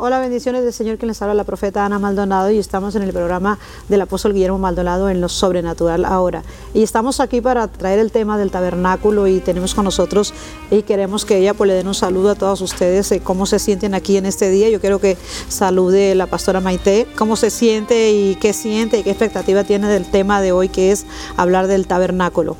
[0.00, 3.12] Hola, bendiciones del Señor que les habla la profeta Ana Maldonado y estamos en el
[3.12, 6.44] programa del apóstol Guillermo Maldonado en lo sobrenatural ahora.
[6.72, 10.32] Y estamos aquí para traer el tema del tabernáculo y tenemos con nosotros
[10.70, 13.58] y queremos que ella pues le den un saludo a todos ustedes, eh, cómo se
[13.58, 14.68] sienten aquí en este día.
[14.68, 15.16] Yo quiero que
[15.48, 20.08] salude la pastora Maite, cómo se siente y qué siente y qué expectativa tiene del
[20.08, 22.56] tema de hoy que es hablar del tabernáculo.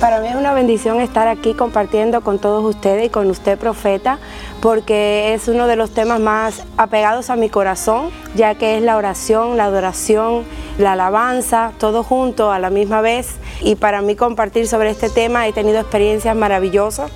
[0.00, 4.18] Para mí es una bendición estar aquí compartiendo con todos ustedes y con usted, profeta,
[4.60, 8.96] porque es uno de los temas más apegados a mi corazón, ya que es la
[8.96, 10.44] oración, la adoración,
[10.78, 13.28] la alabanza, todo junto a la misma vez.
[13.62, 17.10] Y para mí compartir sobre este tema he tenido experiencias maravillosas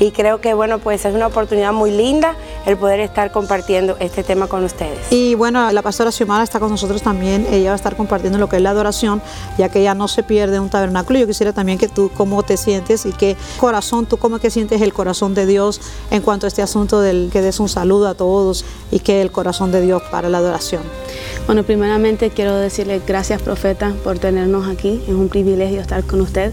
[0.00, 2.36] y creo que bueno, pues es una oportunidad muy linda
[2.66, 4.98] el poder estar compartiendo este tema con ustedes.
[5.10, 8.48] Y bueno, la pastora Xiomara está con nosotros también, ella va a estar compartiendo lo
[8.48, 9.20] que es la adoración,
[9.56, 11.18] ya que ella no se pierde un tabernáculo.
[11.18, 14.80] Yo quisiera también que tú cómo te sientes y qué corazón, tú cómo que sientes
[14.82, 15.80] el corazón de Dios
[16.10, 19.70] en cuanto a este asunto que des un saludo a todos y que el corazón
[19.70, 20.82] de Dios para la adoración.
[21.46, 25.02] Bueno, primeramente quiero decirle gracias, profeta, por tenernos aquí.
[25.06, 26.52] Es un privilegio estar con usted,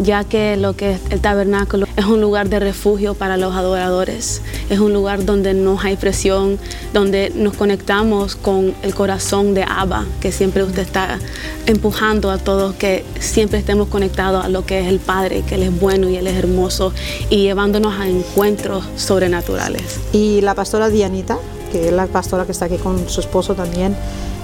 [0.00, 4.42] ya que lo que es el tabernáculo es un lugar de refugio para los adoradores.
[4.68, 6.58] Es un lugar donde no hay presión,
[6.92, 11.18] donde nos conectamos con el corazón de Abba, que siempre usted está
[11.66, 15.64] empujando a todos que siempre estemos conectados a lo que es el Padre, que Él
[15.64, 16.92] es bueno y Él es hermoso,
[17.28, 20.00] y llevándonos a encuentros sobrenaturales.
[20.12, 21.38] Y la pastora Dianita,
[21.72, 23.94] que es la pastora que está aquí con su esposo también,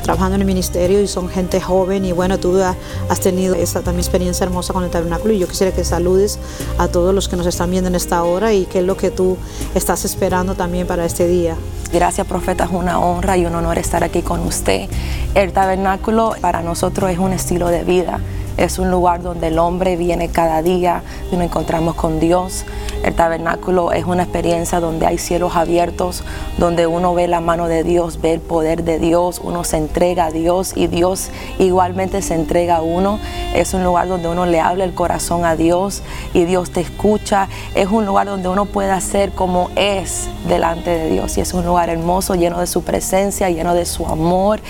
[0.06, 4.04] trabajando en el ministerio y son gente joven y bueno, tú has tenido esa también
[4.04, 6.38] experiencia hermosa con el tabernáculo y yo quisiera que saludes
[6.78, 9.10] a todos los que nos están viendo en esta hora y qué es lo que
[9.10, 9.36] tú
[9.74, 11.56] estás esperando también para este día.
[11.92, 14.88] Gracias, profeta, es una honra y un honor estar aquí con usted.
[15.34, 18.20] El tabernáculo para nosotros es un estilo de vida.
[18.56, 22.64] Es un lugar donde el hombre viene cada día y nos encontramos con Dios.
[23.02, 26.24] El tabernáculo es una experiencia donde hay cielos abiertos,
[26.58, 30.26] donde uno ve la mano de Dios, ve el poder de Dios, uno se entrega
[30.26, 33.18] a Dios y Dios igualmente se entrega a uno.
[33.54, 36.02] Es un lugar donde uno le habla el corazón a Dios
[36.34, 37.48] y Dios te escucha.
[37.74, 41.64] Es un lugar donde uno puede ser como es delante de Dios y es un
[41.64, 44.60] lugar hermoso, lleno de su presencia, lleno de su amor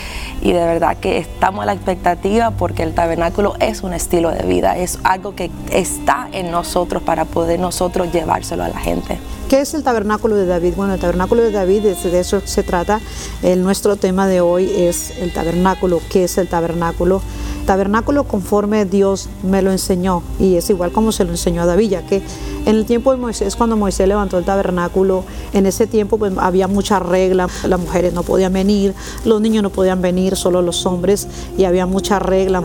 [0.43, 4.43] y de verdad que estamos a la expectativa porque el tabernáculo es un estilo de
[4.44, 9.19] vida, es algo que está en nosotros para poder nosotros llevárselo a la gente.
[9.49, 10.75] ¿Qué es el tabernáculo de David?
[10.77, 13.00] Bueno, el tabernáculo de David, de eso se trata.
[13.44, 16.00] El, nuestro tema de hoy es el tabernáculo.
[16.11, 17.23] ¿Qué es el tabernáculo?
[17.64, 21.90] Tabernáculo conforme Dios me lo enseñó y es igual como se lo enseñó a David,
[21.90, 22.23] ya que
[22.64, 26.69] en el tiempo de Moisés, cuando Moisés levantó el tabernáculo, en ese tiempo pues, había
[26.69, 28.94] muchas reglas, las mujeres no podían venir,
[29.25, 31.26] los niños no podían venir, solo los hombres
[31.58, 32.64] y había muchas reglas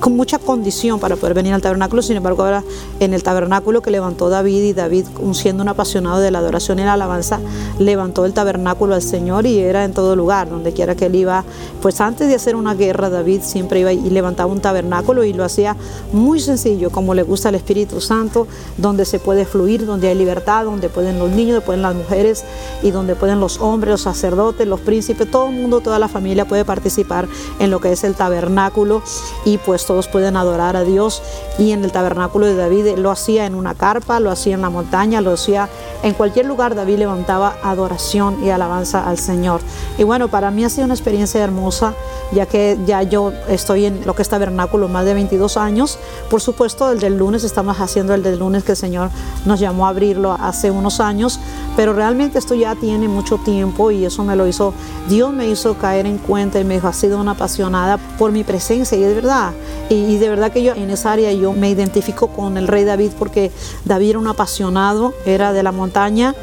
[0.00, 2.64] con mucha condición para poder venir al tabernáculo, sin embargo ahora
[2.98, 6.82] en el tabernáculo que levantó David y David siendo un apasionado de la adoración y
[6.82, 7.38] la alabanza,
[7.78, 11.44] levantó el tabernáculo al Señor y era en todo lugar, donde quiera que él iba,
[11.80, 15.44] pues antes de hacer una guerra David siempre iba y levantaba un tabernáculo y lo
[15.44, 15.76] hacía
[16.12, 18.46] muy sencillo, como le gusta al Espíritu Santo,
[18.76, 22.44] donde se puede fluir, donde hay libertad, donde pueden los niños, donde pueden las mujeres
[22.82, 26.44] y donde pueden los hombres, los sacerdotes, los príncipes, todo el mundo, toda la familia
[26.46, 27.28] puede participar
[27.58, 29.02] en lo que es el tabernáculo
[29.44, 31.22] y pues todos pueden adorar a Dios.
[31.58, 34.70] Y en el tabernáculo de David lo hacía en una carpa, lo hacía en la
[34.70, 35.68] montaña, lo hacía
[36.02, 36.74] en cualquier lugar.
[36.74, 39.60] David levantaba adoración y alabanza al Señor.
[39.98, 41.69] Y bueno, para mí ha sido una experiencia hermosa,
[42.32, 45.98] ya que ya yo estoy en lo que es tabernáculo más de 22 años.
[46.28, 49.10] Por supuesto, el del lunes, estamos haciendo el del lunes que el Señor
[49.44, 51.40] nos llamó a abrirlo hace unos años,
[51.76, 54.74] pero realmente esto ya tiene mucho tiempo y eso me lo hizo,
[55.08, 58.44] Dios me hizo caer en cuenta y me dijo, ha sido una apasionada por mi
[58.44, 59.52] presencia y es verdad.
[59.88, 63.10] Y, de verdad que yo en esa área yo me identifico con el rey David
[63.18, 63.50] porque
[63.84, 66.34] David era un apasionado, era de la montaña,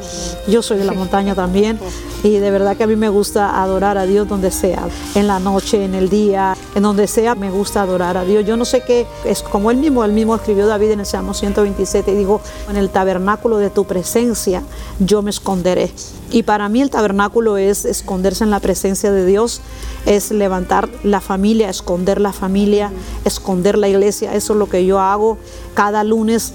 [0.48, 1.78] yo soy de la montaña también.
[2.24, 5.40] Y de verdad que a mí me gusta adorar a Dios donde sea, en la
[5.40, 8.44] noche, en el día, en donde sea, me gusta adorar a Dios.
[8.46, 11.34] Yo no sé qué, es como él mismo, él mismo escribió David en el Salmo
[11.34, 14.62] 127 y dijo, en el tabernáculo de tu presencia
[15.00, 15.90] yo me esconderé.
[16.30, 19.60] Y para mí el tabernáculo es esconderse en la presencia de Dios,
[20.06, 22.92] es levantar la familia, esconder la familia,
[23.24, 24.34] esconder la iglesia.
[24.34, 25.36] Eso es lo que yo hago
[25.74, 26.52] cada lunes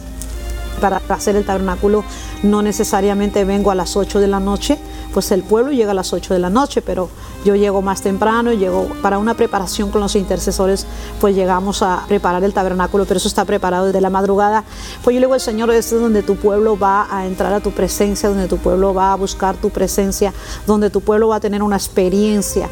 [0.79, 2.03] para hacer el tabernáculo.
[2.43, 4.77] No necesariamente vengo a las 8 de la noche,
[5.13, 7.09] pues el pueblo llega a las 8 de la noche, pero
[7.43, 10.85] yo llego más temprano, llego para una preparación con los intercesores,
[11.19, 14.63] pues llegamos a preparar el tabernáculo, pero eso está preparado desde la madrugada.
[15.03, 17.59] Pues yo le digo al Señor, este es donde tu pueblo va a entrar a
[17.59, 20.33] tu presencia, donde tu pueblo va a buscar tu presencia,
[20.65, 22.69] donde tu pueblo va a tener una experiencia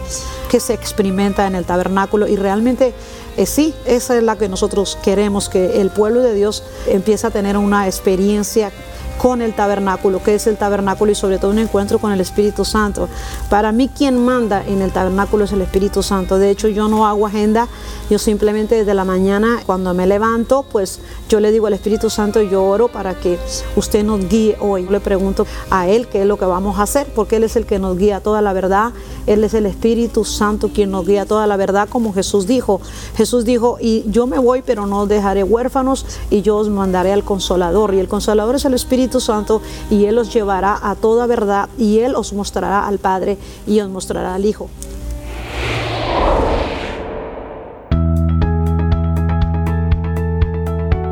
[0.49, 2.93] que se experimenta en el tabernáculo y realmente
[3.37, 7.31] eh, sí, esa es la que nosotros queremos, que el pueblo de Dios empiece a
[7.31, 8.71] tener una experiencia
[9.21, 12.65] con el tabernáculo, que es el tabernáculo y sobre todo un encuentro con el Espíritu
[12.65, 13.07] Santo.
[13.51, 16.39] Para mí quien manda en el tabernáculo es el Espíritu Santo.
[16.39, 17.67] De hecho yo no hago agenda,
[18.09, 20.99] yo simplemente desde la mañana cuando me levanto, pues
[21.29, 23.37] yo le digo al Espíritu Santo, yo oro para que
[23.75, 24.87] usted nos guíe hoy.
[24.89, 27.67] Le pregunto a Él qué es lo que vamos a hacer, porque Él es el
[27.67, 28.91] que nos guía toda la verdad.
[29.27, 32.81] Él es el Espíritu Santo quien nos guía toda la verdad, como Jesús dijo.
[33.21, 37.13] Jesús dijo, y yo me voy, pero no os dejaré huérfanos, y yo os mandaré
[37.13, 37.93] al Consolador.
[37.93, 41.99] Y el Consolador es el Espíritu Santo y Él os llevará a toda verdad y
[41.99, 43.37] Él os mostrará al Padre
[43.67, 44.71] y os mostrará al Hijo.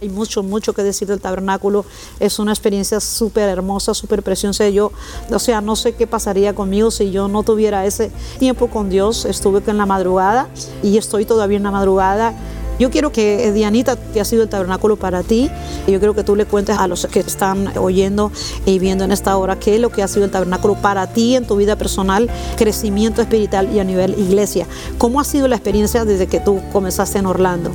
[0.00, 1.84] Hay mucho, mucho que decir del tabernáculo.
[2.18, 4.68] Es una experiencia súper hermosa, súper preciosa.
[4.70, 4.90] Yo,
[5.30, 8.10] o sea, no sé qué pasaría conmigo si yo no tuviera ese
[8.40, 9.24] tiempo con Dios.
[9.24, 10.48] Estuve en la madrugada
[10.82, 12.34] y estoy todavía en la madrugada.
[12.78, 15.50] Yo quiero que eh, Dianita, que ha sido el tabernáculo para ti,
[15.86, 18.32] yo quiero que tú le cuentes a los que están oyendo
[18.66, 21.36] y viendo en esta hora qué es lo que ha sido el tabernáculo para ti
[21.36, 24.66] en tu vida personal, crecimiento espiritual y a nivel iglesia.
[24.98, 27.70] ¿Cómo ha sido la experiencia desde que tú comenzaste en Orlando?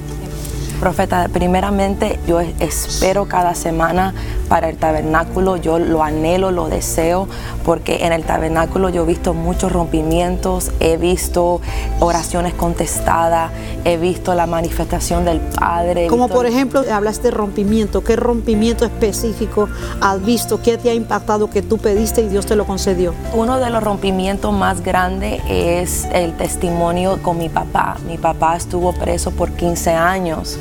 [0.80, 4.14] Profeta, primeramente yo espero cada semana
[4.48, 7.28] para el tabernáculo, yo lo anhelo, lo deseo,
[7.66, 11.62] porque en el tabernáculo yo he visto muchos rompimientos, he visto
[12.00, 13.52] oraciones contestadas,
[13.86, 16.08] he visto la manifestación del Padre.
[16.08, 19.68] Como por ejemplo, hablaste de rompimiento, ¿qué rompimiento específico
[20.00, 20.62] has visto?
[20.62, 23.14] ¿Qué te ha impactado que tú pediste y Dios te lo concedió?
[23.34, 27.98] Uno de los rompimientos más grandes es el testimonio con mi papá.
[28.08, 30.58] Mi papá estuvo preso por 15 años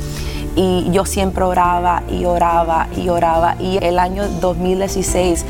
[0.57, 3.55] y yo siempre oraba y oraba y oraba.
[3.59, 5.45] Y el año 2016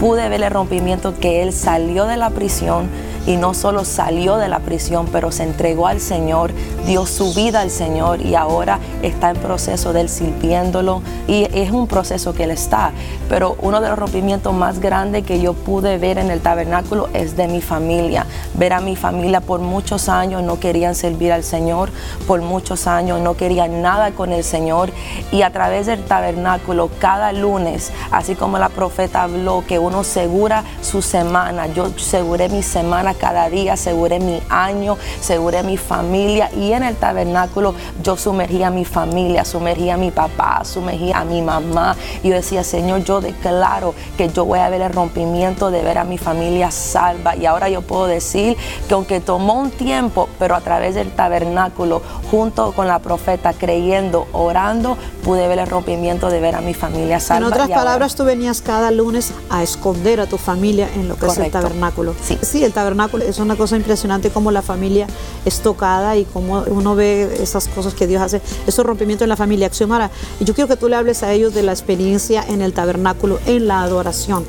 [0.00, 2.88] pude ver el rompimiento que él salió de la prisión,
[3.26, 6.52] y no solo salió de la prisión, pero se entregó al Señor,
[6.86, 11.70] dio su vida al Señor y ahora está en proceso de él sirviéndolo y es
[11.70, 12.92] un proceso que él está.
[13.28, 17.36] Pero uno de los rompimientos más grandes que yo pude ver en el tabernáculo es
[17.36, 18.26] de mi familia.
[18.54, 21.90] Ver a mi familia por muchos años no querían servir al Señor,
[22.26, 24.90] por muchos años no querían nada con el Señor
[25.32, 30.64] y a través del tabernáculo cada lunes, así como la profeta habló que uno segura
[30.80, 36.72] su semana, yo seguré mi semana cada día, aseguré mi año, aseguré mi familia y
[36.72, 41.42] en el tabernáculo yo sumergía a mi familia, sumergía a mi papá, sumergía a mi
[41.42, 45.82] mamá y yo decía, Señor, yo declaro que yo voy a ver el rompimiento de
[45.82, 48.56] ver a mi familia salva y ahora yo puedo decir
[48.88, 54.26] que aunque tomó un tiempo, pero a través del tabernáculo, junto con la profeta, creyendo,
[54.32, 57.46] orando, pude ver el rompimiento de ver a mi familia salva.
[57.46, 61.26] En otras palabras, tú venías cada lunes a esconder a tu familia en lo que
[61.26, 62.14] es el tabernáculo.
[62.22, 62.38] Sí.
[62.42, 65.06] sí, el tabernáculo es una cosa impresionante como la familia
[65.44, 69.36] es tocada y como uno ve esas cosas que Dios hace, esos rompimientos en la
[69.36, 69.70] familia.
[69.70, 70.10] Xiomara,
[70.40, 73.38] y yo quiero que tú le hables a ellos de la experiencia en el tabernáculo,
[73.46, 74.44] en la adoración.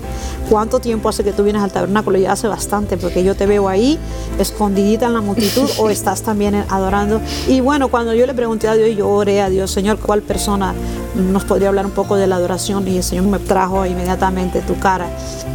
[0.50, 2.18] ¿Cuánto tiempo hace que tú vienes al tabernáculo?
[2.18, 4.00] Ya hace bastante, porque yo te veo ahí,
[4.40, 7.22] escondidita en la multitud, o estás también adorando.
[7.48, 10.74] Y bueno, cuando yo le pregunté a Dios, yo oré a Dios, Señor, ¿cuál persona
[11.18, 12.88] nos podría hablar un poco de la adoración?
[12.88, 15.08] Y el Señor me trajo inmediatamente tu cara.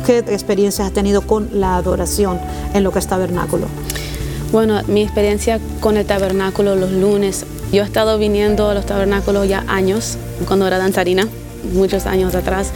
[0.05, 2.39] ¿Qué experiencias has tenido con la adoración
[2.75, 3.67] en lo que es tabernáculo?
[4.53, 9.49] Bueno, mi experiencia con el tabernáculo los lunes, yo he estado viniendo a los tabernáculos
[9.49, 11.27] ya años, cuando era danzarina,
[11.73, 12.71] muchos años atrás.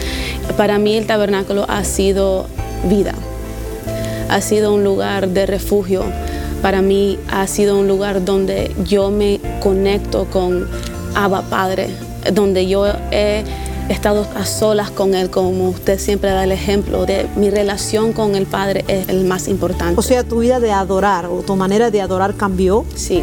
[0.57, 2.47] Para mí el tabernáculo ha sido
[2.89, 3.13] vida,
[4.31, 6.05] ha sido un lugar de refugio.
[6.63, 10.67] Para mí ha sido un lugar donde yo me conecto con
[11.15, 11.91] Abba Padre,
[12.33, 13.45] donde yo he
[13.89, 18.35] estado a solas con Él, como usted siempre da el ejemplo de mi relación con
[18.35, 19.99] el Padre es el más importante.
[19.99, 22.85] O sea, tu vida de adorar o tu manera de adorar cambió.
[22.95, 23.23] Sí.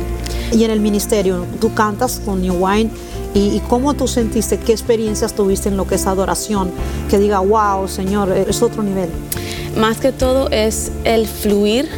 [0.52, 2.90] Y en el ministerio, tú cantas con New Wine.
[3.36, 4.60] ¿Y, cómo tú sentiste?
[4.60, 6.70] ¿Qué experiencias tuviste en lo que es adoración?
[7.10, 9.10] Que diga, wow, Señor, es otro nivel.
[9.76, 11.90] Más que todo es el fluir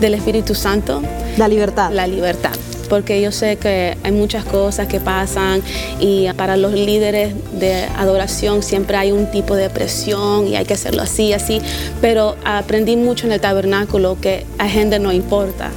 [0.00, 1.00] del Espíritu Santo.
[1.38, 1.92] La libertad.
[1.92, 2.50] La libertad
[2.94, 5.60] porque yo sé que hay muchas cosas que pasan
[5.98, 10.74] y para los líderes de adoración siempre hay un tipo de presión y hay que
[10.74, 11.60] hacerlo así, así,
[12.00, 15.72] pero aprendí mucho en el tabernáculo que a gente no importa.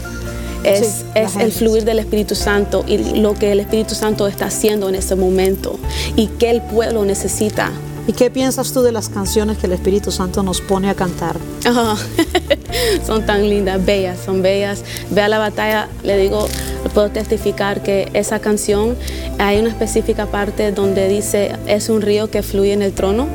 [0.63, 4.87] Es, es el fluir del Espíritu Santo y lo que el Espíritu Santo está haciendo
[4.87, 5.79] en ese momento
[6.15, 7.71] y que el pueblo necesita
[8.07, 11.35] ¿Y qué piensas tú de las canciones que el Espíritu Santo nos pone a cantar?
[13.05, 14.83] son tan lindas, bellas, son bellas.
[15.09, 16.47] Ve a la batalla, le digo,
[16.93, 18.95] puedo testificar que esa canción,
[19.39, 23.27] hay una específica parte donde dice, es un río que fluye en el trono,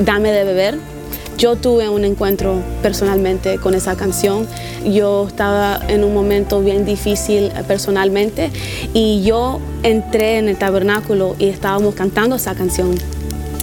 [0.00, 0.78] dame de beber.
[1.38, 4.46] Yo tuve un encuentro personalmente con esa canción.
[4.86, 8.50] Yo estaba en un momento bien difícil personalmente
[8.94, 12.94] y yo entré en el tabernáculo y estábamos cantando esa canción.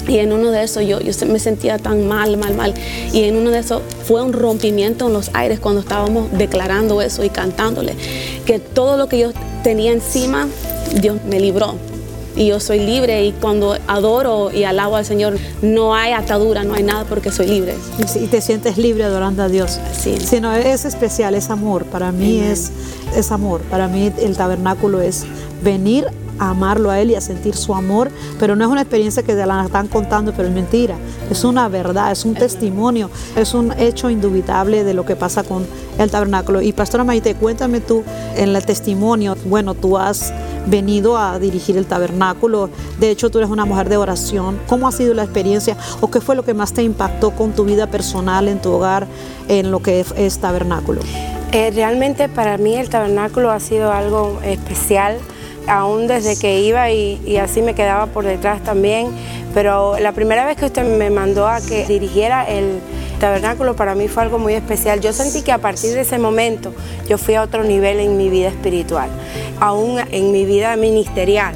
[0.08, 2.74] Y en uno de esos yo, yo me sentía tan mal, mal, mal.
[3.14, 7.24] Y en uno de esos fue un rompimiento en los aires cuando estábamos declarando eso
[7.24, 7.96] y cantándole.
[8.46, 9.32] Que todo lo que yo
[9.64, 10.48] tenía encima,
[11.02, 11.76] Dios me libró.
[12.36, 16.74] Y yo soy libre y cuando adoro y alabo al Señor, no hay atadura, no
[16.74, 17.76] hay nada porque soy libre.
[18.16, 19.80] Y te sientes libre adorando a Dios.
[19.96, 20.18] Sí.
[20.20, 21.86] Si no, es especial, es amor.
[21.86, 22.72] Para mí es,
[23.16, 23.62] es amor.
[23.62, 25.26] Para mí el tabernáculo es
[25.64, 26.08] venir
[26.50, 29.46] amarlo a Él y a sentir su amor, pero no es una experiencia que te
[29.46, 30.96] la están contando, pero es mentira.
[31.30, 35.66] Es una verdad, es un testimonio, es un hecho indubitable de lo que pasa con
[35.98, 36.62] el tabernáculo.
[36.62, 38.04] Y Pastora Maite, cuéntame tú
[38.36, 40.34] en el testimonio, bueno, tú has
[40.66, 42.70] venido a dirigir el tabernáculo,
[43.00, 46.22] de hecho tú eres una mujer de oración, ¿cómo ha sido la experiencia o qué
[46.22, 49.08] fue lo que más te impactó con tu vida personal en tu hogar
[49.48, 51.02] en lo que es, tabernáculo?
[51.52, 55.18] Eh, realmente para mí el tabernáculo ha sido algo especial
[55.68, 59.12] aún desde que iba y, así me quedaba por detrás también.
[59.54, 62.80] Pero la primera vez que usted me mandó a que dirigiera el
[63.20, 65.00] tabernáculo para mí fue algo muy especial.
[65.00, 66.74] Yo sentí que a partir de ese momento
[67.08, 69.10] yo fui a otro nivel en mi vida espiritual,
[69.60, 71.54] aún en mi vida ministerial,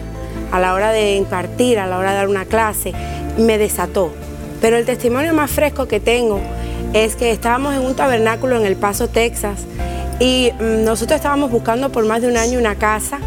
[0.52, 2.94] a la hora de impartir, a la hora de dar una clase,
[3.38, 4.12] me desató.
[4.62, 6.40] Pero el testimonio más fresco que tengo
[6.94, 9.66] es que estábamos en un tabernáculo en El Paso, Texas,
[10.20, 13.20] y mm, nosotros estábamos buscando por más de un año una casa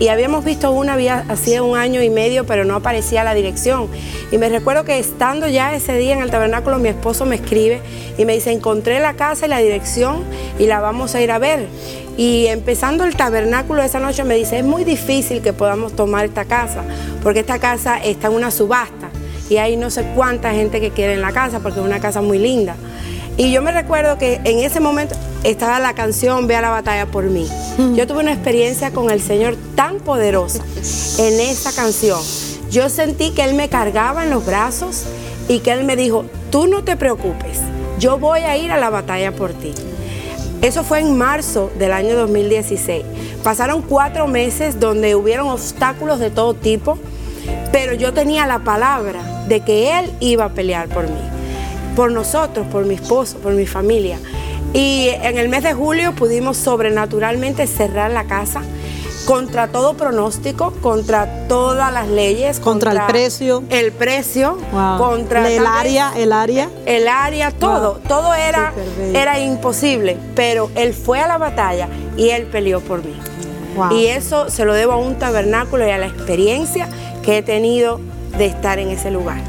[0.00, 3.88] y habíamos visto una había hacía un año y medio, pero no aparecía la dirección.
[4.30, 7.80] Y me recuerdo que estando ya ese día en el tabernáculo, mi esposo me escribe
[8.16, 10.22] y me dice, encontré la casa y la dirección
[10.58, 11.66] y la vamos a ir a ver.
[12.16, 16.44] Y empezando el tabernáculo esa noche me dice, es muy difícil que podamos tomar esta
[16.44, 16.82] casa,
[17.22, 19.08] porque esta casa está en una subasta
[19.48, 22.20] y hay no sé cuánta gente que quiere en la casa, porque es una casa
[22.20, 22.76] muy linda.
[23.38, 25.14] Y yo me recuerdo que en ese momento
[25.44, 27.46] estaba la canción Ve a la batalla por mí.
[27.94, 30.62] Yo tuve una experiencia con el Señor tan poderosa
[31.18, 32.20] en esa canción.
[32.68, 35.04] Yo sentí que Él me cargaba en los brazos
[35.48, 37.60] y que Él me dijo, tú no te preocupes,
[38.00, 39.72] yo voy a ir a la batalla por ti.
[40.60, 43.04] Eso fue en marzo del año 2016.
[43.44, 46.98] Pasaron cuatro meses donde hubieron obstáculos de todo tipo,
[47.70, 51.20] pero yo tenía la palabra de que Él iba a pelear por mí,
[51.98, 54.20] por nosotros, por mi esposo, por mi familia.
[54.72, 58.62] Y en el mes de julio pudimos sobrenaturalmente cerrar la casa
[59.26, 64.58] contra todo pronóstico, contra todas las leyes, contra, el precio, el precio,
[64.96, 68.72] contra el área, el área, el área, todo, todo era
[69.12, 73.16] era imposible, pero él fue a la batalla y él peleó por mí.
[73.90, 76.88] Y eso se lo debo a un tabernáculo y a la experiencia
[77.24, 77.98] que he tenido
[78.38, 79.40] de estar en ese lugar.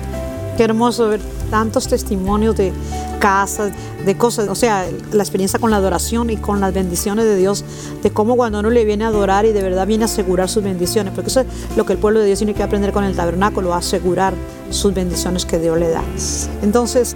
[0.57, 2.71] Qué hermoso ver tantos testimonios de
[3.19, 3.71] casas,
[4.05, 7.65] de cosas, o sea, la experiencia con la adoración y con las bendiciones de Dios,
[8.01, 10.63] de cómo cuando uno le viene a adorar y de verdad viene a asegurar sus
[10.63, 13.15] bendiciones, porque eso es lo que el pueblo de Dios tiene que aprender con el
[13.15, 14.33] tabernáculo, asegurar
[14.69, 16.03] sus bendiciones que Dios le da.
[16.61, 17.15] Entonces,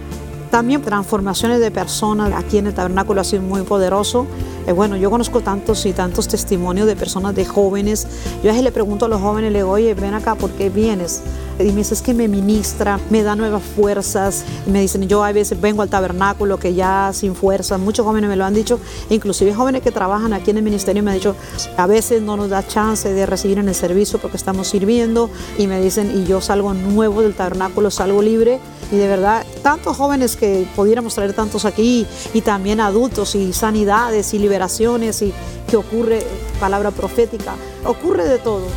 [0.54, 4.28] también transformaciones de personas aquí en el tabernáculo ha sido muy poderoso.
[4.66, 8.08] Eh, bueno, yo conozco tantos y tantos testimonios de personas, de jóvenes.
[8.44, 10.70] Yo a veces le pregunto a los jóvenes, le digo, oye, ven acá, ¿por qué
[10.70, 11.22] vienes?
[11.60, 14.46] Y me dice, es que me ministra, me da nuevas fuerzas.
[14.66, 17.78] Y me dicen, yo a veces vengo al tabernáculo que ya sin fuerza.
[17.78, 18.80] Muchos jóvenes me lo han dicho,
[19.10, 21.36] inclusive jóvenes que trabajan aquí en el ministerio me han dicho,
[21.78, 25.30] a veces no nos da chance de recibir en el servicio porque estamos sirviendo.
[25.58, 28.60] Y me dicen, y yo salgo nuevo del tabernáculo, salgo libre
[28.94, 34.36] y de verdad, tantos jóvenes que pudiéramos traer tantos aquí y también adultos y sanidades
[34.36, 34.40] y
[35.22, 35.34] y
[35.70, 36.22] que ocurre
[36.60, 37.56] palabra profética,
[37.86, 38.68] ocurre de todo.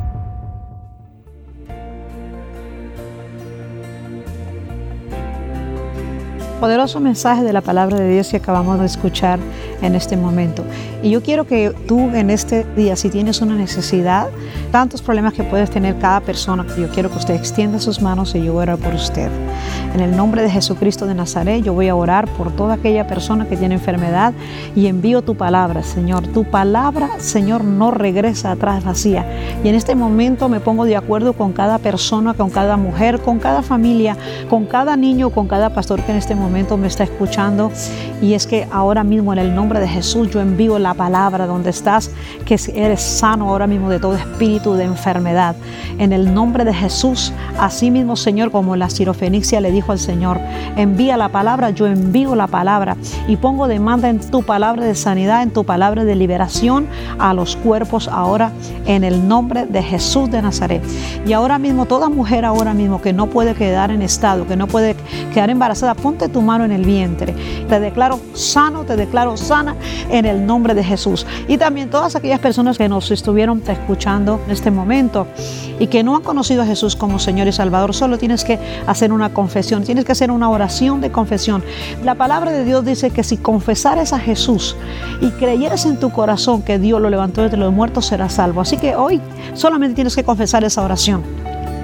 [6.61, 9.39] Poderoso mensaje de la palabra de Dios que acabamos de escuchar
[9.81, 10.63] en este momento.
[11.01, 14.27] Y yo quiero que tú en este día, si tienes una necesidad,
[14.71, 18.43] tantos problemas que puedes tener cada persona, yo quiero que usted extienda sus manos y
[18.43, 19.31] yo orar por usted.
[19.95, 23.47] En el nombre de Jesucristo de Nazaret, yo voy a orar por toda aquella persona
[23.47, 24.31] que tiene enfermedad
[24.75, 26.27] y envío tu palabra, Señor.
[26.27, 29.25] Tu palabra, Señor, no regresa atrás vacía.
[29.63, 33.39] Y en este momento me pongo de acuerdo con cada persona, con cada mujer, con
[33.39, 34.15] cada familia,
[34.47, 37.71] con cada niño, con cada pastor que en este momento me está escuchando
[38.21, 41.69] y es que ahora mismo en el nombre de Jesús yo envío la palabra donde
[41.69, 42.11] estás,
[42.45, 45.55] que eres sano ahora mismo de todo espíritu de enfermedad.
[45.97, 50.39] En el nombre de Jesús, así mismo Señor, como la sirofenicia le dijo al Señor,
[50.75, 55.43] envía la palabra, yo envío la palabra y pongo demanda en tu palabra de sanidad,
[55.43, 56.87] en tu palabra de liberación
[57.17, 58.51] a los cuerpos ahora
[58.85, 60.83] en el nombre de Jesús de Nazaret.
[61.25, 64.67] Y ahora mismo toda mujer ahora mismo que no puede quedar en estado, que no
[64.67, 64.95] puede
[65.33, 67.33] quedar embarazada, ponte tu mano en el vientre.
[67.67, 69.75] Te declaro sano, te declaro sana
[70.09, 71.25] en el nombre de Jesús.
[71.47, 75.27] Y también todas aquellas personas que nos estuvieron escuchando en este momento
[75.79, 79.11] y que no han conocido a Jesús como Señor y Salvador, solo tienes que hacer
[79.11, 81.63] una confesión, tienes que hacer una oración de confesión.
[82.03, 84.75] La palabra de Dios dice que si confesares a Jesús
[85.21, 88.61] y creyeres en tu corazón que Dios lo levantó de los muertos, serás salvo.
[88.61, 89.21] Así que hoy
[89.53, 91.23] solamente tienes que confesar esa oración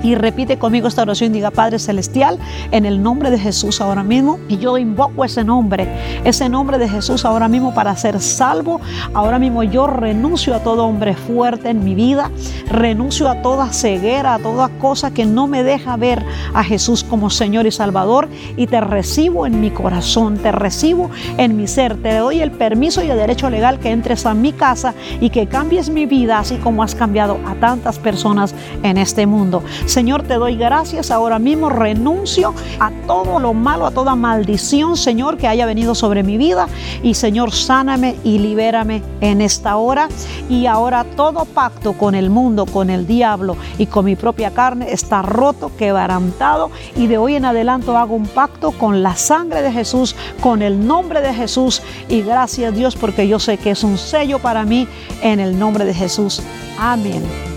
[0.08, 1.34] y repite conmigo esta oración.
[1.34, 2.40] Diga, Padre Celestial,
[2.72, 4.40] en el nombre de Jesús ahora mismo.
[4.48, 5.86] Y yo invoco ese nombre,
[6.24, 8.80] ese nombre de Jesús ahora mismo para ser salvo.
[9.14, 12.32] Ahora mismo yo renuncio a todo hombre fuerte en mi vida.
[12.72, 17.30] Renuncio a toda ceguera, a toda cosa que no me deja ver a Jesús como
[17.30, 18.30] Señor y Salvador.
[18.56, 21.98] Y te recibo en mi corazón, te recibo en mi ser.
[21.98, 25.48] Te doy el permiso y el derecho legal que entres a mi casa y que
[25.48, 29.64] cambies mi vida así como has cambiado a tantas personas en este mundo.
[29.98, 31.10] Señor, te doy gracias.
[31.10, 36.22] Ahora mismo renuncio a todo lo malo, a toda maldición, Señor, que haya venido sobre
[36.22, 36.68] mi vida.
[37.02, 40.08] Y Señor, sáname y libérame en esta hora.
[40.50, 44.92] Y ahora todo pacto con el mundo, con el diablo y con mi propia carne
[44.92, 46.70] está roto, quebrantado.
[46.96, 50.86] Y de hoy en adelante hago un pacto con la sangre de Jesús, con el
[50.86, 51.82] nombre de Jesús.
[52.08, 54.88] Y gracias Dios porque yo sé que es un sello para mí
[55.24, 56.44] en el nombre de Jesús.
[56.80, 57.57] Amén.